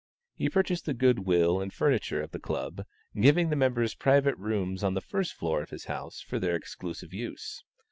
He 0.33 0.49
purchased 0.49 0.87
the 0.87 0.95
good 0.95 1.27
will 1.27 1.61
and 1.61 1.71
furniture 1.71 2.23
of 2.23 2.31
the 2.31 2.39
club, 2.39 2.87
giving 3.15 3.51
the 3.51 3.55
members 3.55 3.93
private 3.93 4.35
rooms 4.39 4.83
on 4.83 4.95
the 4.95 4.99
first 4.99 5.33
floor 5.33 5.61
of 5.61 5.69
his 5.69 5.85
house 5.85 6.19
for 6.21 6.39
their 6.39 6.55
exclusive 6.55 7.13
use. 7.13 7.63